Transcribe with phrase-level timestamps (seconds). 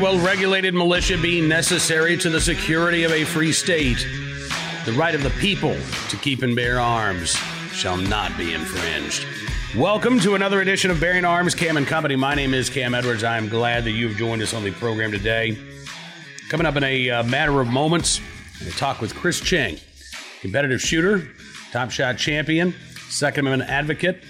[0.00, 4.06] Well regulated militia being necessary to the security of a free state,
[4.84, 5.74] the right of the people
[6.10, 7.30] to keep and bear arms
[7.72, 9.26] shall not be infringed.
[9.74, 12.14] Welcome to another edition of Bearing Arms, Cam and Company.
[12.14, 13.24] My name is Cam Edwards.
[13.24, 15.56] I am glad that you've joined us on the program today.
[16.50, 18.20] Coming up in a uh, matter of moments,
[18.62, 19.78] we talk with Chris Cheng,
[20.42, 21.26] competitive shooter,
[21.72, 22.74] top shot champion,
[23.08, 24.22] Second Amendment advocate.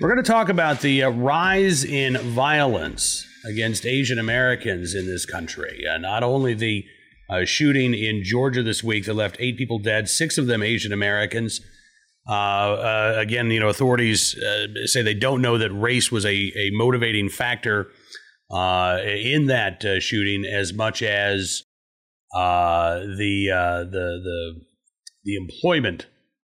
[0.00, 5.26] We're going to talk about the uh, rise in violence against Asian Americans in this
[5.26, 5.84] country.
[5.86, 6.84] Uh, not only the
[7.30, 10.92] uh, shooting in Georgia this week that left eight people dead, six of them Asian
[10.92, 11.60] Americans.
[12.28, 16.52] Uh, uh, again, you know, authorities uh, say they don't know that race was a,
[16.56, 17.88] a motivating factor
[18.50, 21.62] in that shooting as much as
[22.32, 23.48] the
[23.90, 24.60] the the
[25.24, 26.06] the employment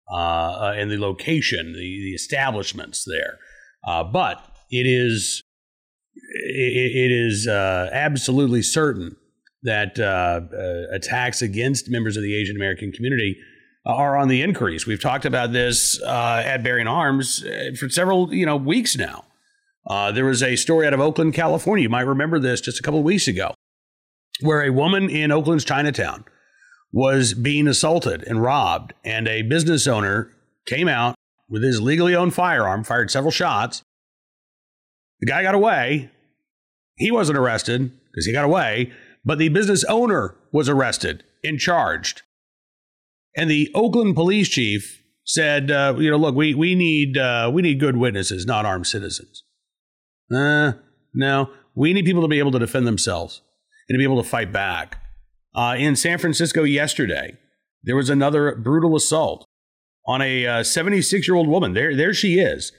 [0.08, 3.38] and the location, the, the establishments there.
[4.12, 5.43] but it is
[6.16, 9.16] it, it is uh, absolutely certain
[9.64, 13.38] that uh, uh, attacks against members of the Asian American community
[13.86, 14.86] are on the increase.
[14.86, 19.26] We've talked about this uh, at Bearing Arms uh, for several you know weeks now.
[20.14, 21.84] There was a story out of Oakland, California.
[21.84, 23.54] You might remember this just a couple of weeks ago,
[24.42, 26.26] where a woman in Oakland's Chinatown
[26.92, 30.32] was being assaulted and robbed, and a business owner
[30.66, 31.16] came out
[31.50, 33.82] with his legally owned firearm, fired several shots,
[35.24, 36.10] the guy got away.
[36.98, 38.92] He wasn't arrested because he got away,
[39.24, 42.24] but the business owner was arrested and charged.
[43.38, 47.62] And the Oakland police chief said, uh, "You know, look, we we need uh, we
[47.62, 49.44] need good witnesses, not armed citizens.
[50.30, 50.74] Uh,
[51.14, 53.42] no, we need people to be able to defend themselves
[53.88, 54.98] and to be able to fight back."
[55.56, 57.38] Uh, in San Francisco yesterday,
[57.84, 59.48] there was another brutal assault
[60.06, 61.74] on a 76 uh, year old woman.
[61.74, 62.74] There, there she is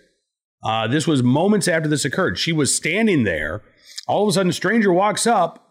[0.65, 2.39] uh, this was moments after this occurred.
[2.39, 3.63] She was standing there.
[4.09, 5.69] All of a sudden, a stranger walks up,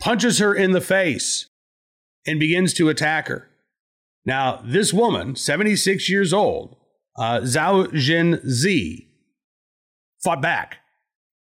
[0.00, 1.46] punches her in the face,
[2.26, 3.48] and begins to attack her.
[4.24, 6.76] Now, this woman, 76 years old,
[7.16, 9.08] uh, Xiao Zhen Xie,
[10.22, 10.78] fought back.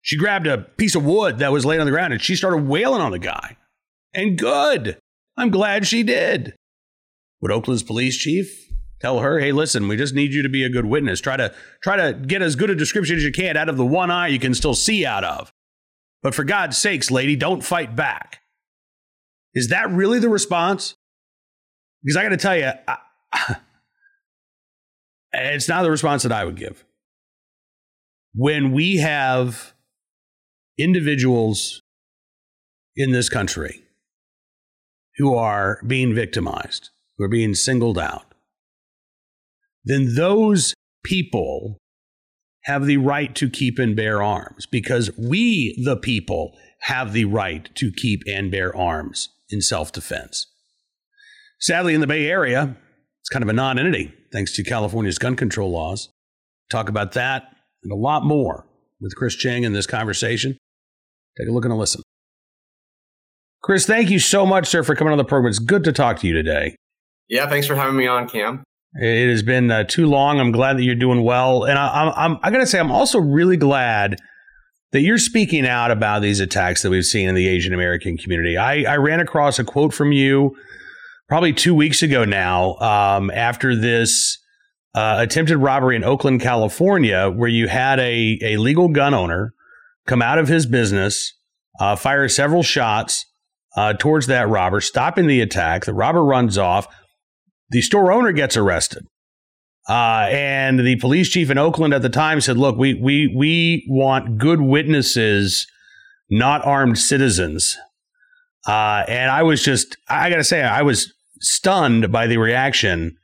[0.02, 2.68] She grabbed a piece of wood that was laid on the ground and she started
[2.68, 3.58] wailing on the guy.
[4.14, 4.98] And good.
[5.38, 6.56] I'm glad she did.
[7.42, 8.69] Would Oakland's police chief
[9.02, 11.22] Tell her, hey, listen, we just need you to be a good witness.
[11.22, 13.86] Try to try to get as good a description as you can out of the
[13.86, 15.54] one eye you can still see out of.
[16.22, 18.42] But for God's sakes, lady, don't fight back.
[19.54, 20.96] Is that really the response?
[22.04, 22.98] Because I got to tell you, I,
[25.34, 26.84] it's not the response that I would give.
[28.34, 29.74] When we have
[30.78, 31.82] individuals
[32.96, 33.82] in this country
[35.18, 38.29] who are being victimized, who are being singled out,
[39.90, 40.74] then those
[41.04, 41.78] people
[42.66, 47.70] have the right to keep and bear arms because we, the people, have the right
[47.76, 50.48] to keep and bear arms in self defense.
[51.60, 52.78] Sadly, in the Bay Area,
[53.22, 56.10] it's kind of a non entity thanks to California's gun control laws.
[56.70, 57.44] Talk about that
[57.84, 58.68] and a lot more
[59.02, 60.58] with Chris Cheng in this conversation.
[61.38, 62.02] Take a look and a listen.
[63.62, 65.50] Chris, thank you so much, sir, for coming on the program.
[65.50, 66.76] It's good to talk to you today.
[67.28, 68.64] Yeah, thanks for having me on, Cam.
[68.94, 70.40] It has been uh, too long.
[70.40, 73.58] I'm glad that you're doing well, and I, I'm I gotta say I'm also really
[73.58, 74.18] glad
[74.92, 78.58] that you're speaking out about these attacks that we've seen in the Asian American community.
[78.58, 80.56] I, I ran across a quote from you
[81.28, 84.40] probably two weeks ago now um, after this
[84.96, 89.54] uh, attempted robbery in Oakland, California, where you had a, a legal gun owner
[90.08, 91.36] come out of his business,
[91.80, 93.26] uh, fire several shots
[93.76, 95.86] uh, towards that robber, stopping the attack.
[95.86, 96.88] The robber runs off.
[97.70, 99.06] The store owner gets arrested.
[99.88, 103.86] Uh, and the police chief in Oakland at the time said, "Look, we we we
[103.90, 105.66] want good witnesses,
[106.30, 107.78] not armed citizens."
[108.68, 113.18] Uh, and I was just, I got to say, I was stunned by the reaction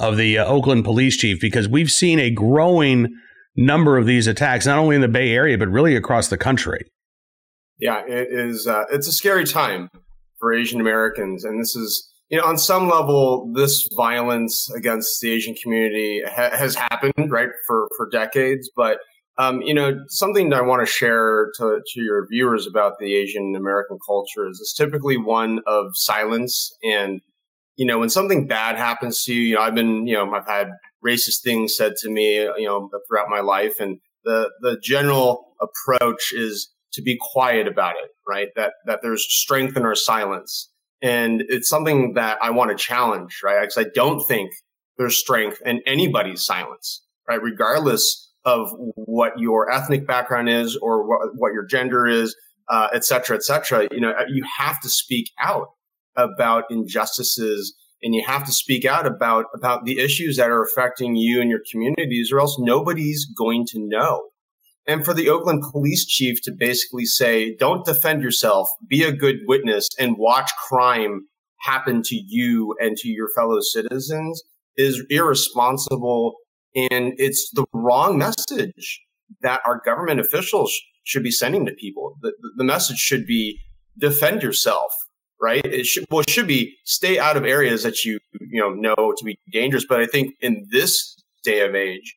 [0.00, 3.08] of the uh, Oakland police chief because we've seen a growing
[3.56, 6.84] number of these attacks, not only in the Bay Area but really across the country.
[7.78, 8.66] Yeah, it is.
[8.66, 9.88] Uh, it's a scary time
[10.38, 15.30] for Asian Americans, and this is you know, on some level, this violence against the
[15.30, 18.68] Asian community ha- has happened, right, for, for decades.
[18.74, 18.98] But,
[19.38, 23.54] um, you know, something I want to share to, to your viewers about the Asian
[23.56, 26.74] American culture is it's typically one of silence.
[26.82, 27.20] And,
[27.76, 30.48] you know, when something bad happens to you, you know, I've been, you know, I've
[30.48, 30.70] had
[31.06, 33.78] racist things said to me, you know, throughout my life.
[33.78, 38.48] And the, the general approach is to be quiet about it, right?
[38.56, 40.70] That, that there's strength in our silence
[41.02, 43.60] and it's something that I want to challenge, right?
[43.60, 44.50] Because I don't think
[44.98, 47.40] there's strength in anybody's silence, right?
[47.42, 52.34] Regardless of what your ethnic background is or what, what your gender is,
[52.68, 53.88] uh, et cetera, et cetera.
[53.90, 55.68] You know, you have to speak out
[56.16, 61.16] about injustices and you have to speak out about about the issues that are affecting
[61.16, 64.28] you and your communities or else nobody's going to know
[64.86, 69.36] and for the oakland police chief to basically say don't defend yourself be a good
[69.46, 71.26] witness and watch crime
[71.60, 74.42] happen to you and to your fellow citizens
[74.76, 76.34] is irresponsible
[76.74, 79.00] and it's the wrong message
[79.40, 80.72] that our government officials
[81.04, 83.58] should be sending to people the, the message should be
[83.98, 84.92] defend yourself
[85.40, 85.64] right?
[85.64, 89.14] It should well, it should be stay out of areas that you you know know
[89.16, 89.84] to be dangerous.
[89.88, 92.16] But I think in this day of age,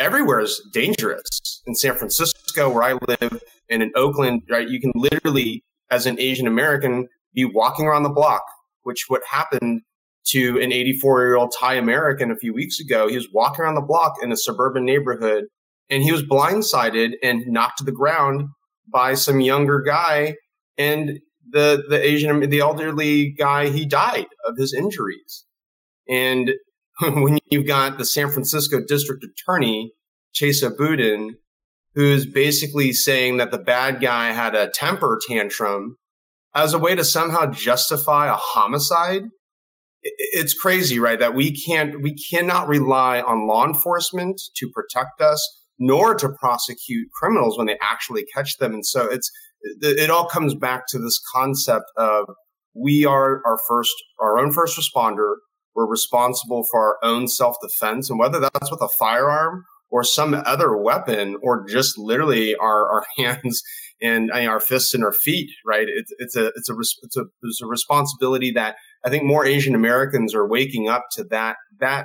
[0.00, 1.62] everywhere is dangerous.
[1.66, 6.18] In San Francisco, where I live, and in Oakland, right, you can literally, as an
[6.18, 8.42] Asian American, be walking around the block,
[8.82, 9.82] which what happened
[10.28, 13.08] to an 84 year old Thai American a few weeks ago.
[13.08, 15.44] He was walking around the block in a suburban neighborhood,
[15.90, 18.48] and he was blindsided and knocked to the ground
[18.92, 20.36] by some younger guy.
[20.78, 25.44] And the the Asian the elderly guy he died of his injuries,
[26.08, 26.52] and
[27.14, 29.92] when you've got the San Francisco District Attorney
[30.34, 31.36] Chesa Boudin,
[31.94, 35.96] who's basically saying that the bad guy had a temper tantrum
[36.54, 39.22] as a way to somehow justify a homicide.
[40.02, 41.18] It's crazy, right?
[41.18, 45.42] That we can't, we cannot rely on law enforcement to protect us,
[45.78, 48.74] nor to prosecute criminals when they actually catch them.
[48.74, 49.30] And so it's,
[49.62, 52.26] it all comes back to this concept of
[52.74, 55.34] we are our first, our own first responder.
[55.80, 58.10] We're responsible for our own self defense.
[58.10, 63.04] And whether that's with a firearm or some other weapon or just literally our, our
[63.16, 63.62] hands
[64.02, 65.86] and I mean, our fists and our feet, right?
[65.88, 69.74] It's, it's a, it's a, it's a, it's a responsibility that I think more Asian
[69.74, 72.04] Americans are waking up to that, that,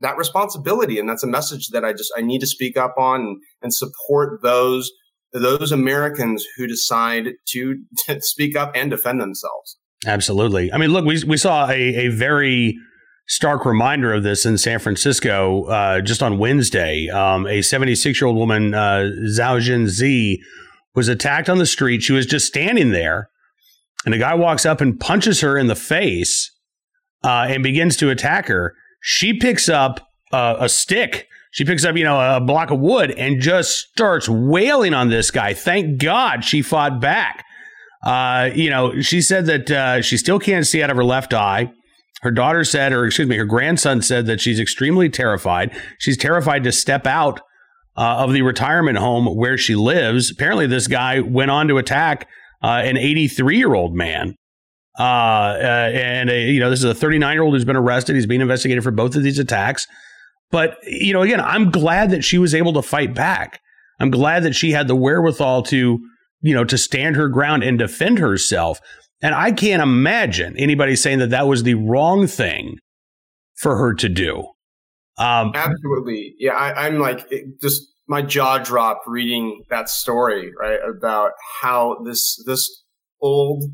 [0.00, 0.98] that responsibility.
[0.98, 3.72] And that's a message that I just, I need to speak up on and, and
[3.72, 4.90] support those
[5.32, 9.78] those Americans who decide to, to speak up and defend themselves.
[10.06, 10.72] Absolutely.
[10.72, 12.76] I mean, look, we, we saw a, a very
[13.26, 17.08] stark reminder of this in San Francisco uh, just on Wednesday.
[17.08, 20.38] Um, a 76 year old woman, uh, Xiao Zhen Xie,
[20.94, 22.02] was attacked on the street.
[22.02, 23.28] She was just standing there,
[24.04, 26.50] and a guy walks up and punches her in the face
[27.24, 28.74] uh, and begins to attack her.
[29.00, 33.12] She picks up uh, a stick she picks up, you know, a block of wood
[33.12, 35.54] and just starts wailing on this guy.
[35.54, 37.44] Thank God she fought back.
[38.04, 41.32] Uh, you know, she said that uh, she still can't see out of her left
[41.32, 41.70] eye.
[42.24, 45.76] Her daughter said, or excuse me, her grandson said that she's extremely terrified.
[45.98, 47.40] She's terrified to step out
[47.98, 50.30] uh, of the retirement home where she lives.
[50.30, 52.26] Apparently, this guy went on to attack
[52.62, 54.36] uh, an 83 year old man.
[54.98, 58.16] Uh, uh, and a, you know, this is a 39 year old who's been arrested.
[58.16, 59.86] He's being investigated for both of these attacks.
[60.50, 63.60] But, you know, again, I'm glad that she was able to fight back.
[64.00, 65.98] I'm glad that she had the wherewithal to,
[66.40, 68.80] you know, to stand her ground and defend herself.
[69.24, 72.76] And I can't imagine anybody saying that that was the wrong thing
[73.56, 74.46] for her to do.
[75.18, 76.34] Um, Absolutely.
[76.38, 76.52] Yeah.
[76.52, 77.28] I, am like,
[77.60, 80.78] just my jaw dropped reading that story, right?
[80.88, 81.32] About
[81.62, 82.84] how this, this
[83.20, 83.64] old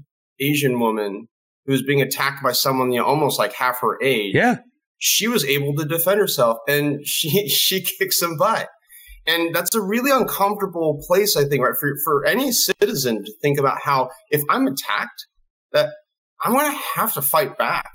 [0.41, 1.26] Asian woman
[1.67, 4.35] who's being attacked by someone, you know, almost like half her age.
[4.35, 4.58] Yeah
[5.00, 8.69] she was able to defend herself and she she kicks some butt.
[9.26, 11.75] And that's a really uncomfortable place, I think, right?
[11.78, 15.26] For for any citizen to think about how if I'm attacked,
[15.73, 15.91] that
[16.43, 17.91] I'm gonna have to fight back.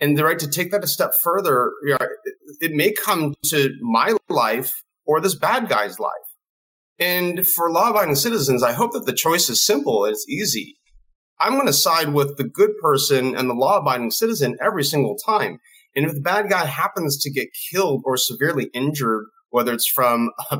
[0.00, 3.34] And the right to take that a step further, you know, it, it may come
[3.46, 6.10] to my life or this bad guy's life.
[6.98, 10.76] And for law abiding citizens, I hope that the choice is simple and it's easy.
[11.40, 15.16] I'm going to side with the good person and the law abiding citizen every single
[15.16, 15.58] time.
[15.96, 20.30] And if the bad guy happens to get killed or severely injured, whether it's from
[20.50, 20.56] a,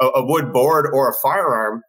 [0.00, 1.82] a wood board or a firearm,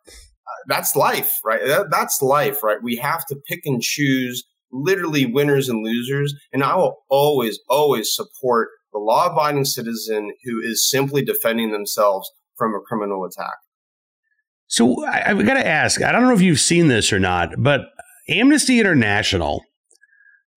[0.68, 1.62] that's life, right?
[1.66, 2.78] That, that's life, right?
[2.84, 6.34] We have to pick and choose literally winners and losers.
[6.54, 12.30] And I will always, always support the law abiding citizen who is simply defending themselves
[12.58, 13.56] from a criminal attack.
[14.68, 17.54] So I, have got to ask I don't know if you've seen this or not,
[17.58, 17.82] but
[18.28, 19.64] Amnesty International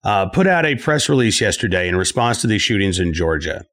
[0.03, 3.63] uh, put out a press release yesterday in response to these shootings in Georgia.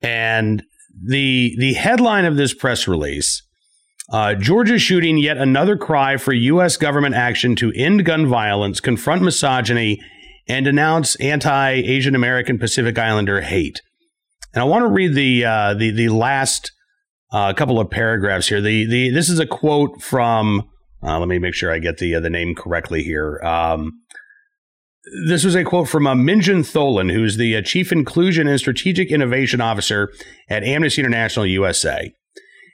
[0.00, 0.62] And
[1.04, 3.42] the the headline of this press release
[4.10, 6.76] uh, Georgia shooting yet another cry for U.S.
[6.76, 10.00] government action to end gun violence, confront misogyny,
[10.48, 13.80] and denounce anti Asian American Pacific Islander hate.
[14.52, 16.72] And I want to read the uh, the the last
[17.32, 18.60] uh, couple of paragraphs here.
[18.60, 20.68] The the this is a quote from.
[21.02, 23.40] Uh, let me make sure I get the uh, the name correctly here.
[23.44, 24.02] Um,
[25.28, 29.10] this was a quote from uh, Minjin Tholen, who's the uh, Chief Inclusion and Strategic
[29.10, 30.12] Innovation Officer
[30.48, 32.12] at Amnesty International USA.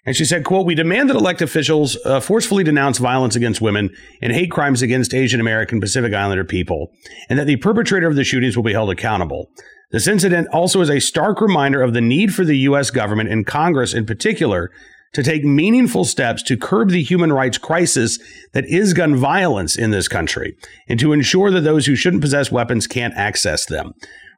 [0.07, 3.95] And she said, quote, we demand that elected officials uh, forcefully denounce violence against women
[4.23, 6.93] and hate crimes against Asian American Pacific Islander people,
[7.29, 9.51] and that the perpetrator of the shootings will be held accountable.
[9.91, 12.91] This incident also is a stark reminder of the need for the U.S.
[12.91, 14.71] government and Congress in particular
[15.13, 18.19] to take meaningful steps to curb the human rights crisis
[18.53, 20.57] that is gun violence in this country
[20.89, 23.95] and to ensure that those who shouldn't possess weapons can't access them.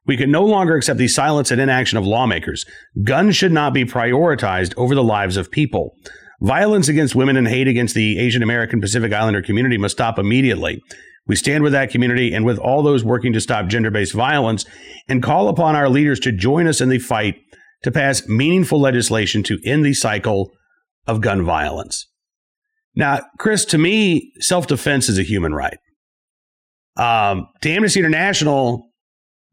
[0.08, 2.64] We can no longer accept the silence and inaction of lawmakers.
[3.04, 5.94] Guns should not be prioritized over the lives of people.
[6.40, 10.82] Violence against women and hate against the Asian American Pacific Islander community must stop immediately.
[11.26, 14.64] We stand with that community and with all those working to stop gender based violence
[15.08, 17.36] and call upon our leaders to join us in the fight
[17.82, 20.50] to pass meaningful legislation to end the cycle
[21.06, 22.08] of gun violence.
[22.96, 25.78] Now, Chris, to me, self defense is a human right.
[26.96, 28.87] Um, to Amnesty International,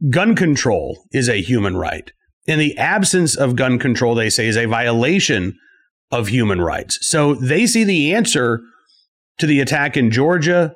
[0.09, 2.11] gun control is a human right.
[2.47, 5.57] In the absence of gun control, they say, is a violation
[6.11, 6.99] of human rights.
[7.01, 8.61] So they see the answer
[9.39, 10.73] to the attack in Georgia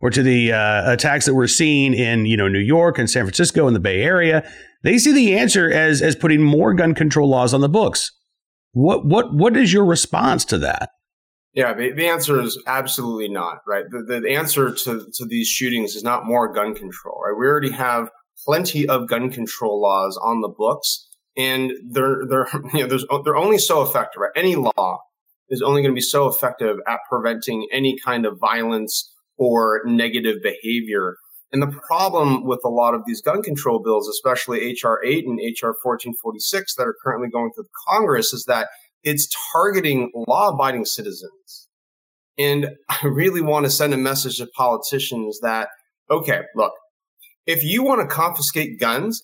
[0.00, 3.24] or to the uh, attacks that we're seeing in you know New York and San
[3.24, 4.48] Francisco and the Bay Area.
[4.82, 8.12] They see the answer as as putting more gun control laws on the books.
[8.72, 10.90] What what what is your response to that?
[11.54, 13.60] Yeah, the, the answer is absolutely not.
[13.66, 13.84] Right.
[13.88, 17.22] The, the answer to to these shootings is not more gun control.
[17.24, 17.36] Right.
[17.38, 18.10] We already have
[18.46, 23.58] plenty of gun control laws on the books, and they're they're you know they're only
[23.58, 24.20] so effective.
[24.20, 24.32] Right?
[24.36, 25.00] Any law
[25.48, 30.36] is only going to be so effective at preventing any kind of violence or negative
[30.42, 31.16] behavior.
[31.52, 35.38] And the problem with a lot of these gun control bills, especially HR 8 and
[35.38, 38.68] HR 1446 that are currently going through Congress, is that
[39.04, 41.68] it's targeting law abiding citizens.
[42.36, 45.68] And I really want to send a message to politicians that,
[46.10, 46.72] okay, look,
[47.46, 49.22] if you want to confiscate guns,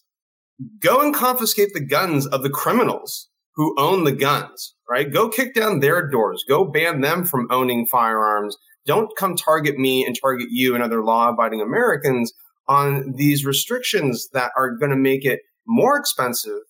[0.80, 5.12] go and confiscate the guns of the criminals who own the guns, right?
[5.12, 6.44] Go kick down their doors.
[6.48, 8.56] Go ban them from owning firearms.
[8.86, 12.32] Don't come target me and target you and other law abiding Americans
[12.68, 16.60] on these restrictions that are going to make it more expensive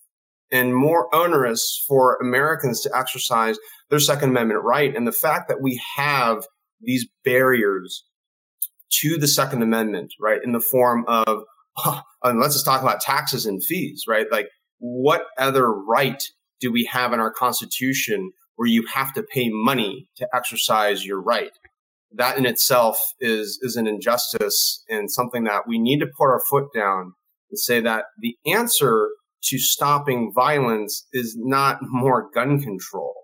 [0.51, 4.95] and more onerous for Americans to exercise their Second Amendment right.
[4.95, 6.45] And the fact that we have
[6.81, 8.05] these barriers
[9.01, 11.45] to the Second Amendment, right, in the form of,
[12.23, 14.27] and let's just talk about taxes and fees, right?
[14.31, 16.23] Like, what other right
[16.61, 21.21] do we have in our Constitution where you have to pay money to exercise your
[21.21, 21.53] right?
[22.15, 26.43] That in itself is is an injustice and something that we need to put our
[26.51, 27.15] foot down
[27.51, 29.09] and say that the answer
[29.45, 33.15] to stopping violence is not more gun control,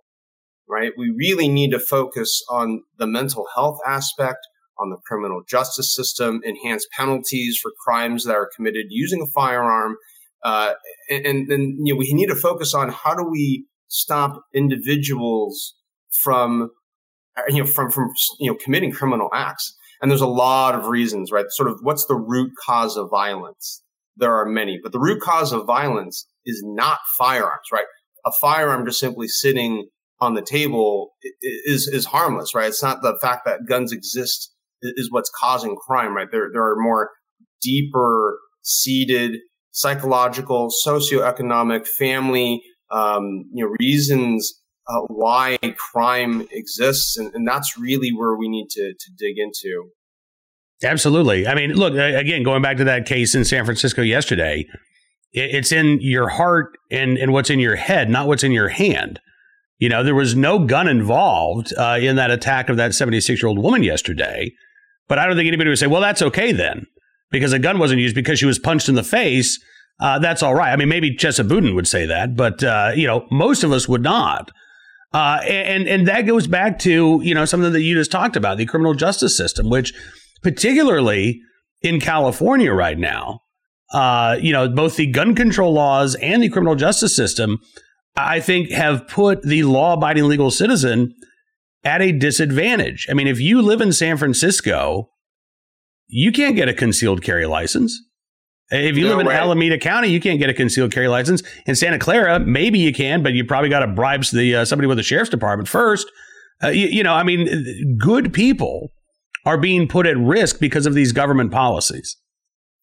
[0.69, 0.93] right?
[0.97, 4.47] We really need to focus on the mental health aspect,
[4.79, 9.97] on the criminal justice system, enhance penalties for crimes that are committed using a firearm.
[10.45, 10.75] Uh,
[11.11, 15.75] and then you know, we need to focus on how do we stop individuals
[16.23, 16.71] from
[17.49, 19.77] you know from from you know committing criminal acts.
[20.01, 21.47] And there's a lot of reasons, right?
[21.49, 23.83] Sort of what's the root cause of violence?
[24.17, 27.87] There are many, but the root cause of violence is not firearms, right?
[28.27, 29.89] A firearm just simply sitting
[30.21, 32.69] on the table is is harmless, right?
[32.69, 36.29] It's not the fact that guns exist is what's causing crime, right?
[36.31, 37.11] There, there are more
[37.63, 39.39] deeper seated
[39.73, 44.53] psychological, socioeconomic, family, um, you know, reasons
[44.89, 45.59] uh, why
[45.93, 49.91] crime exists, and, and, that's really where we need to to dig into.
[50.83, 51.47] Absolutely.
[51.47, 54.67] I mean, look again, going back to that case in San Francisco yesterday.
[55.33, 59.21] It's in your heart and, and what's in your head, not what's in your hand.
[59.79, 63.49] You know, there was no gun involved uh, in that attack of that 76 year
[63.49, 64.51] old woman yesterday.
[65.09, 66.87] But I don't think anybody would say, well, that's okay then,
[67.31, 69.59] because a gun wasn't used because she was punched in the face.
[70.01, 70.73] Uh, that's all right.
[70.73, 73.89] I mean, maybe Chesa Boudin would say that, but uh, you know, most of us
[73.89, 74.51] would not.
[75.13, 78.59] Uh, and and that goes back to you know something that you just talked about,
[78.59, 79.95] the criminal justice system, which
[80.43, 81.41] particularly
[81.81, 83.41] in California right now,
[83.93, 87.59] uh, you know, both the gun control laws and the criminal justice system,
[88.17, 91.15] I think, have put the law-abiding legal citizen
[91.85, 93.07] at a disadvantage.
[93.11, 95.11] I mean, if you live in San Francisco,
[96.07, 97.99] you can't get a concealed carry license.
[98.71, 99.35] If you no live in way.
[99.35, 101.43] Alameda County, you can't get a concealed carry license.
[101.67, 104.87] In Santa Clara, maybe you can, but you probably got to bribe the uh, somebody
[104.87, 106.07] with the sheriff's department first.
[106.63, 108.93] Uh, you, you know, I mean, good people
[109.47, 112.17] are being put at risk because of these government policies.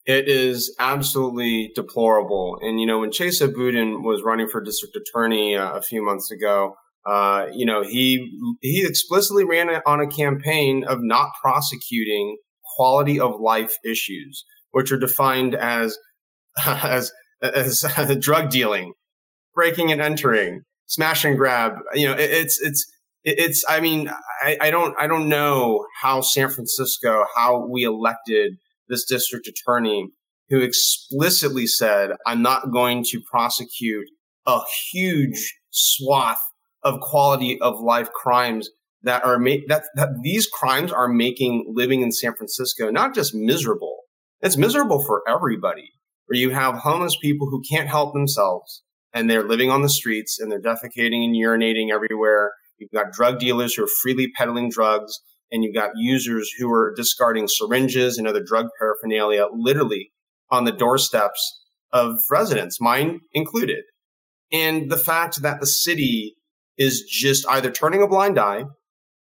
[0.06, 2.58] It is absolutely deplorable.
[2.62, 6.32] And, you know, when Chesa Boudin was running for district attorney uh, a few months
[6.32, 6.76] ago,
[7.06, 8.32] uh, you know, he
[8.62, 12.38] he explicitly ran on a campaign of not prosecuting
[12.76, 15.98] quality of life issues, which are defined as
[16.66, 17.12] as
[17.44, 17.86] as,
[18.20, 18.94] drug dealing,
[19.54, 21.74] breaking and entering, smash and grab.
[21.94, 22.92] You know, it, it's it's
[23.24, 23.64] it's.
[23.70, 24.10] I mean,
[24.42, 28.54] I, I don't I don't know how San Francisco, how we elected
[28.90, 30.10] this district attorney
[30.50, 34.08] who explicitly said, "I'm not going to prosecute
[34.48, 36.40] a huge swath
[36.86, 38.70] of quality of life crimes
[39.04, 43.36] that are made that, that these crimes are making living in San Francisco not just
[43.36, 43.98] miserable.
[44.42, 45.92] It's miserable for everybody.
[46.28, 50.40] Where you have homeless people who can't help themselves and they're living on the streets
[50.40, 52.52] and they're defecating and urinating everywhere.
[52.78, 55.20] You've got drug dealers who are freely peddling drugs
[55.52, 60.12] and you've got users who are discarding syringes and other drug paraphernalia literally
[60.50, 61.62] on the doorsteps
[61.94, 63.84] of residents, mine included.
[64.52, 66.36] And the fact that the city
[66.78, 68.66] is just either turning a blind eye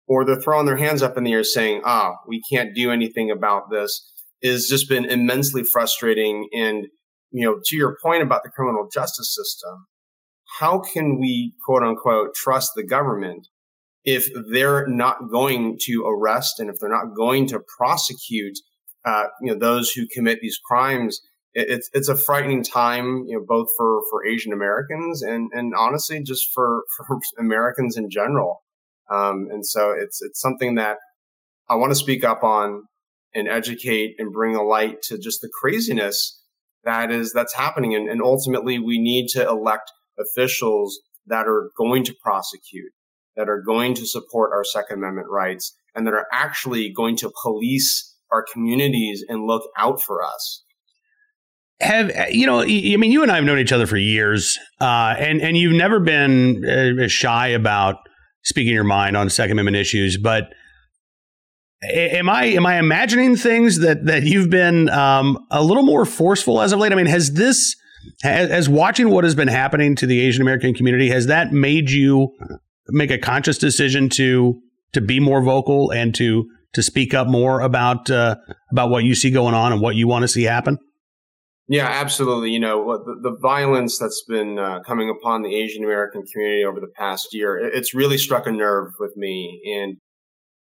[0.08, 3.30] or they're throwing their hands up in the air saying, ah, we can't do anything
[3.30, 6.48] about this is just been immensely frustrating.
[6.54, 6.88] And,
[7.32, 9.88] you know, to your point about the criminal justice system,
[10.60, 13.48] how can we quote unquote trust the government
[14.06, 18.58] if they're not going to arrest and if they're not going to prosecute,
[19.06, 21.20] uh, you know, those who commit these crimes?
[21.60, 26.22] It's it's a frightening time, you know, both for for Asian Americans and and honestly
[26.22, 28.64] just for for Americans in general.
[29.12, 30.98] Um, and so it's it's something that
[31.68, 32.84] I want to speak up on
[33.34, 36.40] and educate and bring a light to just the craziness
[36.84, 37.96] that is that's happening.
[37.96, 42.92] And, and ultimately, we need to elect officials that are going to prosecute,
[43.36, 47.32] that are going to support our Second Amendment rights, and that are actually going to
[47.44, 50.64] police our communities and look out for us
[51.80, 55.14] have you know i mean you and i have known each other for years uh,
[55.18, 57.98] and and you've never been uh, shy about
[58.44, 60.50] speaking your mind on second amendment issues but
[61.84, 66.62] am I am I imagining things that that you've been um, a little more forceful
[66.62, 66.92] as of late?
[66.92, 67.76] I mean, has this
[68.24, 71.90] as, as watching what has been happening to the Asian American community has that made
[71.90, 72.34] you
[72.90, 74.60] make a conscious decision to
[74.94, 78.36] to be more vocal and to to speak up more about uh,
[78.72, 80.78] about what you see going on and what you want to see happen?
[81.70, 82.52] Yeah, absolutely.
[82.52, 86.80] You know, the, the violence that's been uh, coming upon the Asian American community over
[86.80, 89.62] the past year, it's really struck a nerve with me.
[89.78, 89.98] And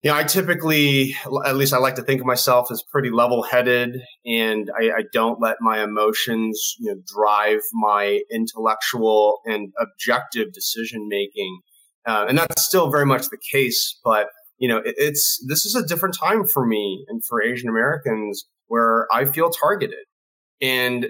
[0.03, 3.41] you know, I typically, at least I like to think of myself as pretty level
[3.41, 10.53] headed and I, I, don't let my emotions, you know, drive my intellectual and objective
[10.53, 11.59] decision making.
[12.05, 14.27] Uh, and that's still very much the case, but
[14.59, 18.45] you know, it, it's, this is a different time for me and for Asian Americans
[18.67, 20.05] where I feel targeted
[20.61, 21.07] and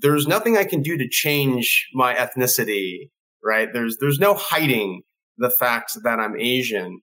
[0.00, 3.10] there's nothing I can do to change my ethnicity,
[3.42, 3.68] right?
[3.72, 5.02] There's, there's no hiding
[5.36, 7.00] the fact that I'm Asian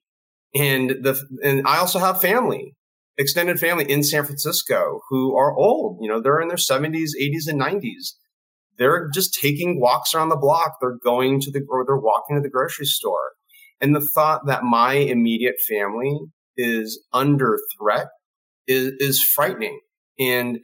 [0.54, 2.76] and the and I also have family,
[3.18, 6.00] extended family in San Francisco who are old.
[6.02, 8.16] You know, they're in their 70s, 80s, and 90s.
[8.78, 10.74] They're just taking walks around the block.
[10.82, 13.32] They're going to the or they're walking to the grocery store.
[13.80, 16.20] And the thought that my immediate family
[16.58, 18.08] is under threat
[18.68, 19.80] is, is frightening.
[20.20, 20.60] And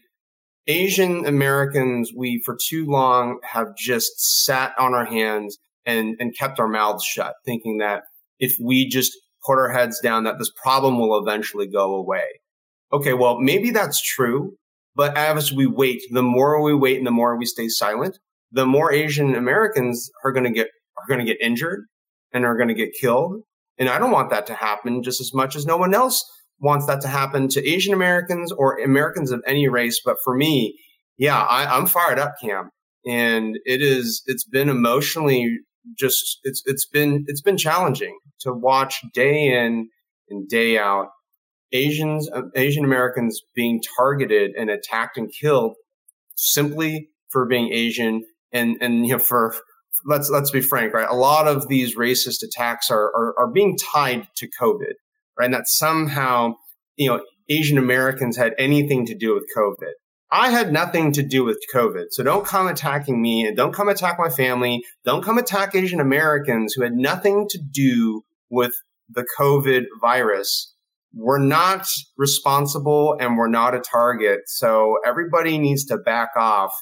[0.67, 6.59] Asian Americans, we for too long have just sat on our hands and, and kept
[6.59, 8.03] our mouths shut, thinking that
[8.39, 9.13] if we just
[9.45, 12.25] put our heads down that this problem will eventually go away.
[12.91, 14.55] Okay, well, maybe that's true,
[14.95, 18.17] but as we wait, the more we wait and the more we stay silent,
[18.51, 21.85] the more Asian Americans are going to get are going to get injured
[22.33, 23.41] and are going to get killed.
[23.77, 26.23] And I don't want that to happen just as much as no one else
[26.59, 30.01] wants that to happen to Asian Americans or Americans of any race.
[30.03, 30.77] But for me,
[31.17, 32.69] yeah, I, I'm fired up, Cam.
[33.05, 35.59] And it is, it's been emotionally
[35.97, 39.89] just it's it's been it's been challenging to watch day in
[40.29, 41.09] and day out
[41.71, 45.75] Asians uh, Asian Americans being targeted and attacked and killed
[46.35, 49.55] simply for being Asian and and you know for
[50.05, 53.77] let's let's be frank right a lot of these racist attacks are are, are being
[53.93, 54.93] tied to COVID
[55.37, 56.53] right and that somehow
[56.95, 59.93] you know Asian Americans had anything to do with COVID
[60.29, 62.07] I had nothing to do with COVID.
[62.11, 64.83] So don't come attacking me and don't come attack my family.
[65.05, 68.73] Don't come attack Asian Americans who had nothing to do with
[69.09, 70.73] the COVID virus.
[71.13, 74.41] We're not responsible and we're not a target.
[74.47, 76.73] So everybody needs to back off.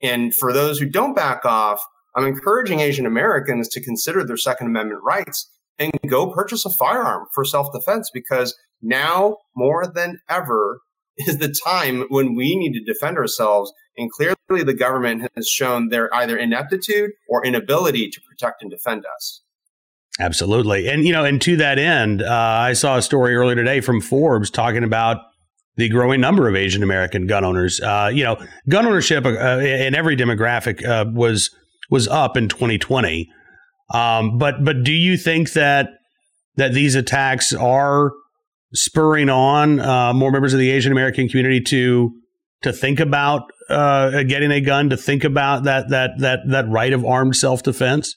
[0.00, 1.82] And for those who don't back off,
[2.14, 7.26] I'm encouraging Asian Americans to consider their Second Amendment rights and go purchase a firearm
[7.34, 10.80] for self defense because now more than ever,
[11.18, 13.72] is the time when we need to defend ourselves.
[13.96, 19.04] And clearly, the government has shown their either ineptitude or inability to protect and defend
[19.04, 19.42] us.
[20.18, 20.88] Absolutely.
[20.88, 24.00] And, you know, and to that end, uh, I saw a story earlier today from
[24.00, 25.18] Forbes talking about
[25.76, 27.80] the growing number of Asian American gun owners.
[27.80, 31.50] Uh, you know, gun ownership uh, in every demographic uh, was
[31.90, 33.30] was up in 2020.
[33.90, 35.90] Um, but but do you think that
[36.56, 38.12] that these attacks are
[38.74, 42.12] spurring on uh, more members of the Asian American community to
[42.62, 46.92] to think about uh, getting a gun, to think about that that that that right
[46.92, 48.14] of armed self defense?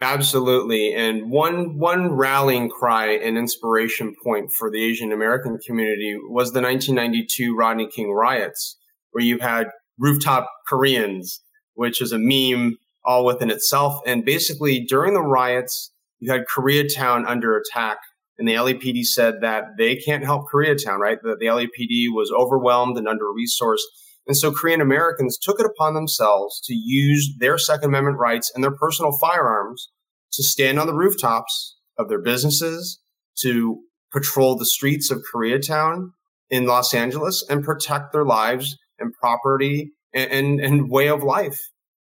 [0.00, 0.94] Absolutely.
[0.94, 6.60] And one one rallying cry and inspiration point for the Asian American community was the
[6.60, 8.78] 1992 Rodney King riots,
[9.10, 9.66] where you had
[9.98, 11.42] rooftop Koreans,
[11.74, 12.76] which is a meme
[13.08, 14.00] all within itself.
[14.06, 17.96] And basically, during the riots, you had Koreatown under attack.
[18.38, 21.18] And the LAPD said that they can't help Koreatown, right?
[21.22, 23.80] That the LAPD was overwhelmed and under resourced.
[24.26, 28.62] And so Korean Americans took it upon themselves to use their Second Amendment rights and
[28.62, 29.88] their personal firearms
[30.34, 33.00] to stand on the rooftops of their businesses,
[33.40, 33.80] to
[34.12, 36.10] patrol the streets of Koreatown
[36.50, 41.58] in Los Angeles and protect their lives and property and, and, and way of life.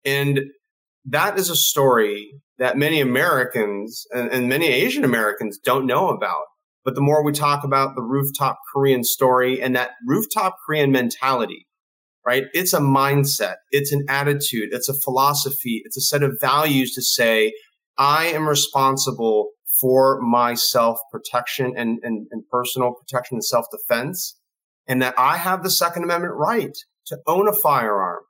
[0.05, 0.41] And
[1.07, 6.45] that is a story that many Americans and, and many Asian Americans don't know about.
[6.85, 11.67] But the more we talk about the rooftop Korean story and that rooftop Korean mentality,
[12.25, 12.45] right?
[12.53, 17.03] It's a mindset, it's an attitude, it's a philosophy, it's a set of values to
[17.03, 17.53] say,
[17.99, 24.39] I am responsible for my self protection and, and, and personal protection and self defense,
[24.87, 28.23] and that I have the Second Amendment right to own a firearm,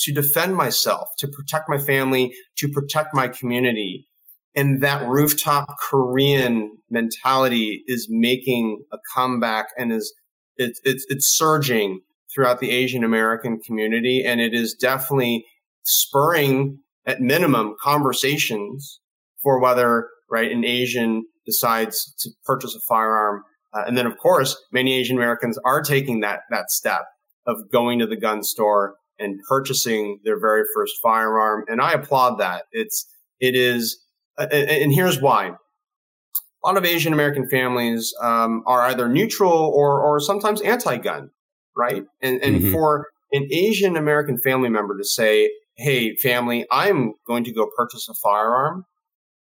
[0.00, 4.06] to defend myself, to protect my family, to protect my community.
[4.54, 10.12] And that rooftop Korean mentality is making a comeback and is
[10.56, 12.00] it's it's, it's surging
[12.34, 15.44] throughout the Asian American community, and it is definitely
[15.84, 19.00] spurring, at minimum, conversations
[19.42, 23.42] for whether right an Asian decides to purchase a firearm.
[23.72, 27.02] Uh, and then, of course, many Asian Americans are taking that that step
[27.46, 31.64] of going to the gun store and purchasing their very first firearm.
[31.68, 32.64] And I applaud that.
[32.72, 33.06] It's
[33.38, 34.02] it is,
[34.38, 35.52] and here's why.
[36.62, 41.30] A lot of Asian American families um, are either neutral or or sometimes anti-gun,
[41.76, 42.02] right?
[42.20, 42.72] And and mm-hmm.
[42.72, 48.08] for an Asian American family member to say, "Hey, family, I'm going to go purchase
[48.10, 48.84] a firearm,"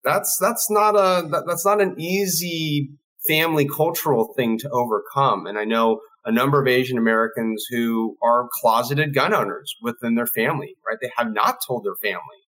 [0.03, 2.91] that's that's not a that, that's not an easy
[3.27, 5.47] family cultural thing to overcome.
[5.47, 10.27] And I know a number of Asian Americans who are closeted gun owners within their
[10.27, 10.97] family, right?
[11.01, 12.43] They have not told their family,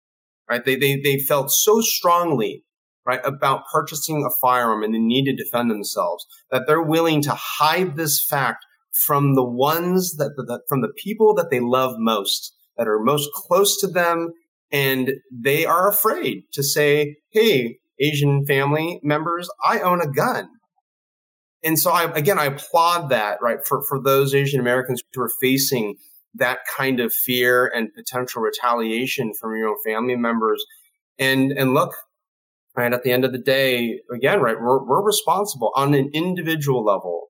[0.49, 0.65] right?
[0.65, 2.65] They, they, they felt so strongly,
[3.07, 7.35] right, about purchasing a firearm and the need to defend themselves that they're willing to
[7.35, 8.65] hide this fact
[9.07, 13.31] from the ones that, that from the people that they love most, that are most
[13.33, 14.29] close to them.
[14.71, 20.49] And they are afraid to say, Hey, Asian family members, I own a gun
[21.65, 23.59] and so I, again, I applaud that, right?
[23.67, 25.97] For, for those Asian Americans who are facing
[26.35, 30.65] that kind of fear and potential retaliation from your own family members.
[31.19, 31.95] And, and look,
[32.77, 36.85] right, at the end of the day, again, right, we're, we're responsible on an individual
[36.85, 37.29] level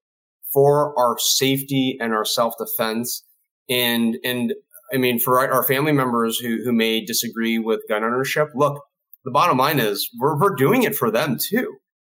[0.52, 3.24] for our safety and our self defense.
[3.68, 4.54] And, and
[4.92, 8.82] I mean, for our family members who, who may disagree with gun ownership, look,
[9.24, 11.76] the bottom line is we're, we're doing it for them too,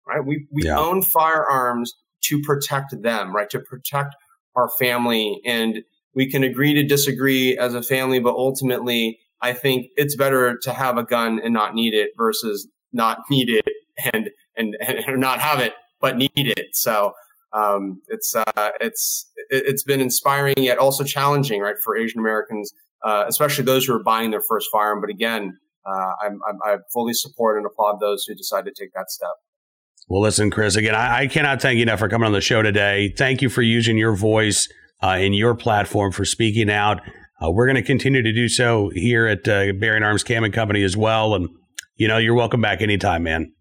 [0.06, 0.24] right?
[0.24, 0.78] We, we yeah.
[0.78, 3.50] own firearms to protect them, right?
[3.50, 4.14] To protect
[4.54, 5.40] our family.
[5.44, 5.82] And
[6.14, 10.72] we can agree to disagree as a family, but ultimately, I think it's better to
[10.72, 13.68] have a gun and not need it versus not need it
[14.12, 16.76] and, and, and not have it, but need it.
[16.76, 17.12] So,
[17.54, 21.76] um, it's, uh, it's, it's been inspiring yet also challenging, right?
[21.84, 22.72] For Asian Americans,
[23.04, 25.02] uh, especially those who are buying their first firearm.
[25.02, 28.94] But again, uh, I'm, I'm, I fully support and applaud those who decide to take
[28.94, 29.32] that step.
[30.12, 32.60] Well, listen, Chris, again, I, I, cannot thank you enough for coming on the show
[32.60, 33.14] today.
[33.16, 34.68] Thank you for using your voice
[35.02, 37.00] uh, in your platform for speaking out.
[37.42, 40.52] Uh, we're going to continue to do so here at uh, Bearing Arms Cam and
[40.52, 41.34] Company as well.
[41.34, 41.48] And,
[41.96, 43.54] you know, you're welcome back anytime, man.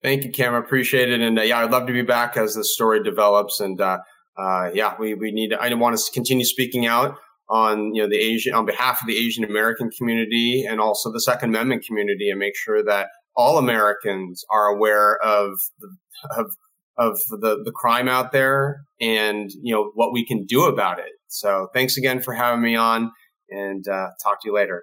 [0.00, 0.54] Thank you, Cam.
[0.54, 1.20] I appreciate it.
[1.20, 3.58] And uh, yeah, I'd love to be back as the story develops.
[3.58, 3.98] And uh,
[4.38, 7.16] uh, yeah, we, we need, I want to continue speaking out
[7.48, 11.20] on, you know, the Asian, on behalf of the Asian American community and also the
[11.20, 15.96] Second Amendment community and make sure that all Americans are aware of the,
[16.36, 16.56] of
[16.98, 21.12] of the, the crime out there and you know what we can do about it.
[21.28, 23.10] So thanks again for having me on,
[23.48, 24.82] and uh, talk to you later.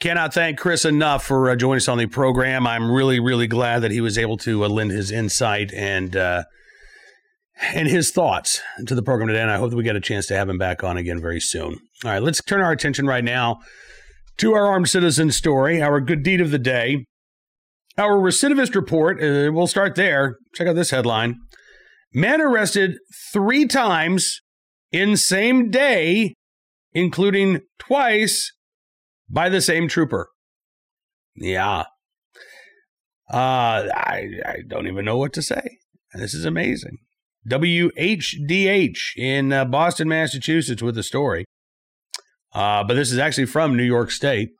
[0.00, 2.66] Cannot thank Chris enough for uh, joining us on the program.
[2.66, 6.44] I'm really, really glad that he was able to uh, lend his insight and uh,
[7.74, 9.42] and his thoughts to the program today.
[9.42, 11.40] And I hope that we get a chance to have him back on again very
[11.40, 11.78] soon.
[12.04, 13.58] All right, let's turn our attention right now
[14.38, 17.04] to our armed citizen story, our good deed of the day.
[17.98, 20.38] Our recidivist report, uh, we'll start there.
[20.54, 21.40] Check out this headline
[22.14, 22.98] Man arrested
[23.32, 24.40] three times
[24.92, 26.34] in same day,
[26.92, 28.52] including twice
[29.28, 30.28] by the same trooper.
[31.34, 31.84] Yeah.
[33.30, 35.78] Uh, I, I don't even know what to say.
[36.14, 36.98] This is amazing.
[37.50, 41.44] WHDH in uh, Boston, Massachusetts, with the story.
[42.54, 44.50] Uh, but this is actually from New York State.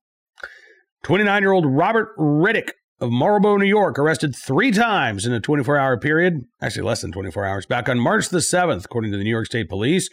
[1.04, 5.78] 29 year old Robert Riddick of Marlboro, New York, arrested three times in a 24
[5.78, 9.24] hour period, actually less than 24 hours, back on March the 7th, according to the
[9.24, 10.08] New York State Police.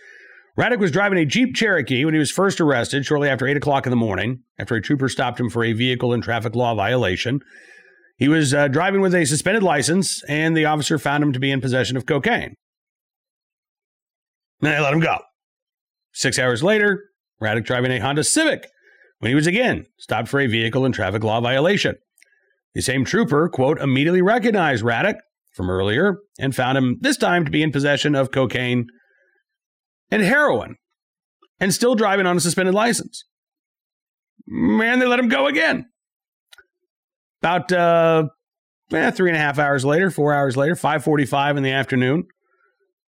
[0.58, 3.86] Raddick was driving a Jeep Cherokee when he was first arrested shortly after 8 o'clock
[3.86, 7.42] in the morning, after a trooper stopped him for a vehicle and traffic law violation.
[8.18, 11.52] He was uh, driving with a suspended license, and the officer found him to be
[11.52, 12.56] in possession of cocaine.
[14.62, 15.18] They let him go.
[16.14, 17.04] Six hours later,
[17.42, 18.70] Raddick driving a Honda Civic
[19.20, 21.96] when he was again stopped for a vehicle and traffic law violation.
[22.76, 25.16] The same trooper, quote, immediately recognized Raddick
[25.54, 28.88] from earlier and found him this time to be in possession of cocaine
[30.12, 30.76] and heroin
[31.60, 33.24] and still driving on a suspended license.
[34.46, 35.86] Man, they let him go again.
[37.42, 38.28] About uh,
[38.92, 42.26] eh, three and a half hours later, four hours later, 545 in the afternoon,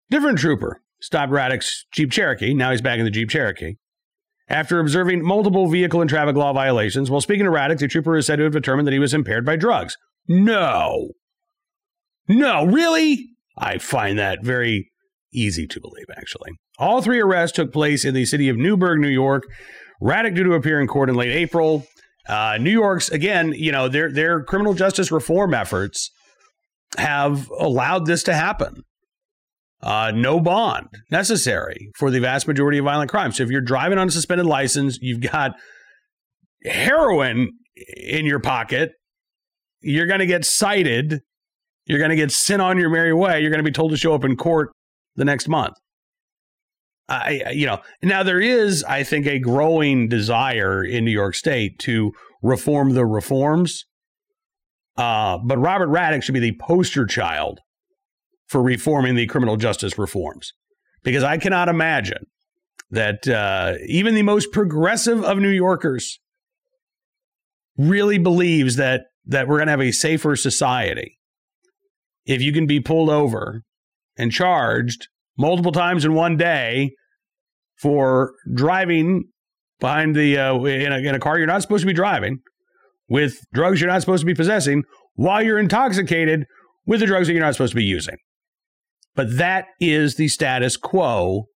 [0.10, 2.54] different trooper stopped Raddick's Jeep Cherokee.
[2.54, 3.76] Now he's back in the Jeep Cherokee
[4.50, 7.12] after observing multiple vehicle and traffic law violations.
[7.12, 9.56] While speaking to the trooper is said to have determined that he was impaired by
[9.56, 9.96] drugs.
[10.28, 11.10] No.
[12.28, 13.30] No, really?
[13.58, 14.92] I find that very
[15.34, 16.52] easy to believe, actually.
[16.78, 19.44] All three arrests took place in the city of Newburgh, New York.
[20.02, 21.86] Raddick due to appear in court in late April.
[22.28, 26.12] Uh, New York's, again, you know, their, their criminal justice reform efforts
[26.98, 28.84] have allowed this to happen
[29.82, 33.38] uh, no bond necessary for the vast majority of violent crimes.
[33.38, 35.52] So if you're driving on a suspended license, you've got
[36.66, 37.52] heroin
[37.96, 38.92] in your pocket,
[39.82, 41.22] you're going to get cited.
[41.86, 43.40] You're going to get sent on your merry way.
[43.40, 44.72] You're going to be told to show up in court
[45.16, 45.76] the next month.
[47.10, 51.80] I, you know, now there is, I think, a growing desire in New York State
[51.80, 52.12] to
[52.42, 53.86] reform the reforms.
[54.98, 57.62] Uh, but Robert Raddick should be the poster child
[58.48, 60.54] for reforming the criminal justice reforms.
[61.04, 62.26] Because I cannot imagine
[62.90, 66.20] that uh, even the most progressive of New Yorkers
[67.78, 71.20] really believes that that we're going to have a safer society
[72.26, 73.62] if you can be pulled over
[74.18, 76.92] and charged multiple times in one day
[77.76, 79.26] for driving
[79.80, 82.40] behind the uh, in, a, in a car you're not supposed to be driving
[83.10, 84.84] with drugs you're not supposed to be possessing
[85.14, 86.46] while you're intoxicated
[86.88, 88.16] with the drugs that you're not supposed to be using.
[89.18, 91.48] But that is the status quo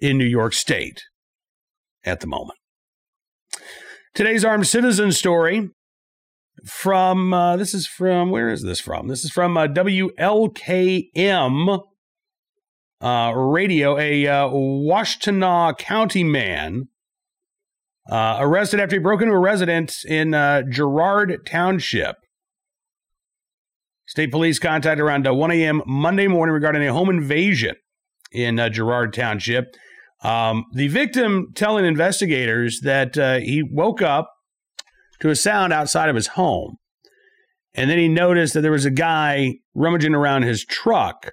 [0.00, 1.02] in New York State
[2.06, 2.58] at the moment.
[4.14, 5.68] Today's armed citizen story
[6.64, 9.08] from uh, this is from where is this from?
[9.08, 10.14] This is from uh, WLKM
[13.02, 13.98] uh, radio.
[13.98, 16.88] A uh, Washtenaw County man
[18.10, 22.16] uh, arrested after he broke into a residence in uh, Girard Township
[24.06, 25.82] State police contacted around uh, 1 a.m.
[25.86, 27.74] Monday morning regarding a home invasion
[28.32, 29.74] in uh, Girard Township.
[30.22, 34.30] Um, the victim telling investigators that uh, he woke up
[35.20, 36.76] to a sound outside of his home.
[37.74, 41.32] And then he noticed that there was a guy rummaging around his truck.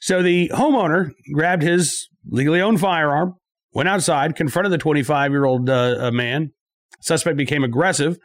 [0.00, 3.34] So the homeowner grabbed his legally owned firearm,
[3.72, 6.52] went outside, confronted the 25 year old uh, man.
[7.00, 8.18] Suspect became aggressive,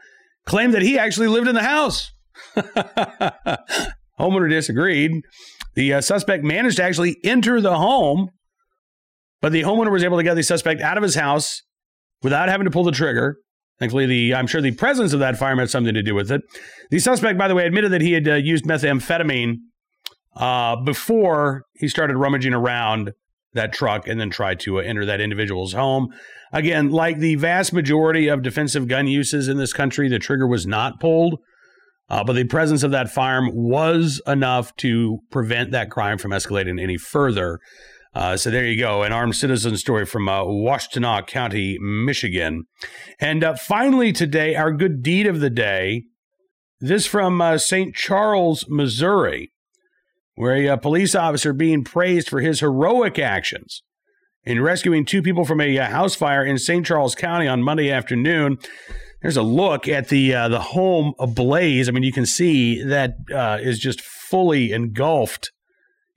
[0.46, 2.12] claimed that he actually lived in the house.
[4.19, 5.21] Homeowner disagreed.
[5.76, 8.30] The uh, suspect managed to actually enter the home,
[9.41, 11.62] but the homeowner was able to get the suspect out of his house
[12.23, 13.38] without having to pull the trigger.
[13.80, 16.41] Thankfully, the I'm sure the presence of that firearm had something to do with it.
[16.89, 19.58] The suspect, by the way, admitted that he had uh, used methamphetamine
[20.36, 23.13] uh, before he started rummaging around
[23.54, 26.08] that truck and then tried to uh, enter that individual's home.
[26.52, 30.65] Again, like the vast majority of defensive gun uses in this country, the trigger was
[30.65, 31.39] not pulled.
[32.10, 36.82] Uh, but the presence of that firearm was enough to prevent that crime from escalating
[36.82, 37.60] any further.
[38.13, 42.63] Uh, so there you go, an armed citizen story from uh, Washtenaw County, Michigan.
[43.20, 46.06] And uh, finally, today, our good deed of the day.
[46.80, 47.96] This from uh, St.
[47.96, 49.52] Charles, Missouri,
[50.36, 53.82] where a, uh, police officer being praised for his heroic actions
[54.43, 56.86] in rescuing two people from a uh, house fire in St.
[56.86, 58.58] Charles County on Monday afternoon.
[59.22, 61.90] There's a look at the uh, the home ablaze.
[61.90, 65.52] I mean, you can see that uh, is just fully engulfed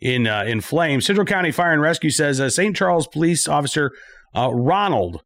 [0.00, 1.06] in uh, in flames.
[1.06, 2.76] Central County Fire and Rescue says uh, St.
[2.76, 3.92] Charles Police Officer
[4.36, 5.22] uh, Ronald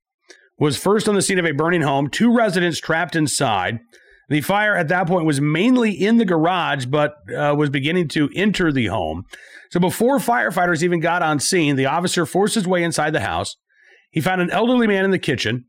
[0.59, 2.09] was first on the scene of a burning home.
[2.09, 3.81] Two residents trapped inside.
[4.29, 8.31] The fire at that point was mainly in the garage, but uh, was beginning to
[8.35, 9.25] enter the home.
[9.71, 13.57] So before firefighters even got on scene, the officer forced his way inside the house.
[14.11, 15.67] He found an elderly man in the kitchen.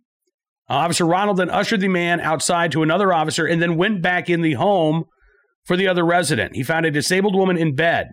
[0.68, 4.42] Officer Ronald then ushered the man outside to another officer and then went back in
[4.42, 5.06] the home
[5.64, 6.56] for the other resident.
[6.56, 8.12] He found a disabled woman in bed.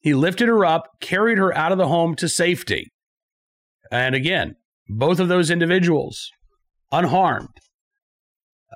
[0.00, 2.92] He lifted her up, carried her out of the home to safety.
[3.90, 4.56] And again,
[4.88, 6.30] both of those individuals
[6.92, 7.48] unharmed.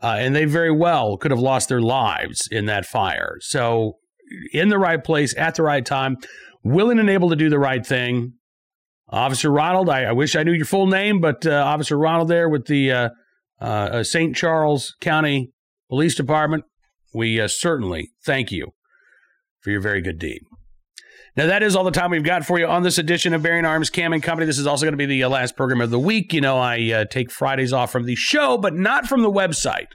[0.02, 3.36] Uh, and they very well could have lost their lives in that fire.
[3.40, 3.98] So,
[4.52, 6.16] in the right place at the right time,
[6.62, 8.34] willing and able to do the right thing.
[9.10, 12.48] Officer Ronald, I, I wish I knew your full name, but uh, Officer Ronald there
[12.48, 13.08] with the uh,
[13.60, 14.36] uh, uh St.
[14.36, 15.52] Charles County
[15.88, 16.64] Police Department,
[17.12, 18.68] we uh, certainly thank you
[19.60, 20.42] for your very good deed.
[21.36, 23.64] Now, that is all the time we've got for you on this edition of Bearing
[23.64, 24.46] Arms Cam and Company.
[24.46, 26.32] This is also going to be the uh, last program of the week.
[26.32, 29.88] You know, I take Fridays off from the show, but not from the website.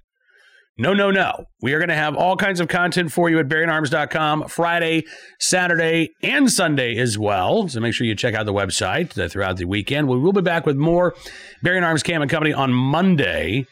[0.78, 1.46] No, no, no.
[1.62, 5.06] We are going to have all kinds of content for you at bearingarms.com Friday,
[5.40, 7.70] Saturday, and Sunday as well.
[7.70, 10.10] So make sure you check out the website uh, throughout the weekend.
[10.10, 11.16] We will be back with more
[11.64, 13.68] Bearing Arms Cam and Company on Monday.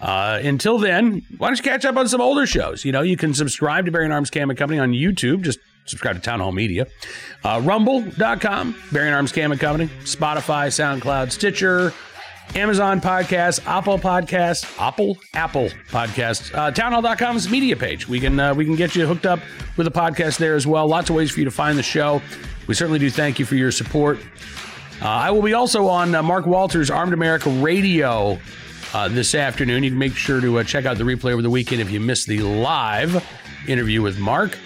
[0.00, 2.84] Uh, until then, why don't you catch up on some older shows?
[2.84, 5.42] You know, you can subscribe to Bearing Arms Cam and Company on YouTube.
[5.42, 6.86] Just subscribe to Town Hall Media.
[7.42, 11.92] Uh, Rumble.com, Bearing Arms Cam and Company, Spotify, SoundCloud, Stitcher,
[12.54, 18.08] Amazon Podcast, Apple Podcast, Apple, Apple Podcast, uh, townhall.com's media page.
[18.08, 19.40] We can uh, we can get you hooked up
[19.76, 20.86] with a podcast there as well.
[20.86, 22.22] Lots of ways for you to find the show.
[22.66, 24.18] We certainly do thank you for your support.
[25.02, 28.38] Uh, I will be also on uh, Mark Walters' Armed America Radio
[28.94, 29.82] uh, this afternoon.
[29.84, 32.00] You can make sure to uh, check out the replay over the weekend if you
[32.00, 33.22] missed the live
[33.68, 34.56] interview with Mark.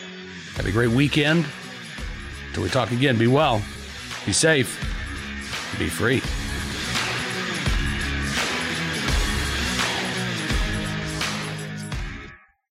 [0.55, 1.47] Have a great weekend.
[2.49, 3.63] Until we talk again, be well,
[4.27, 4.79] be safe,
[5.79, 6.21] be free.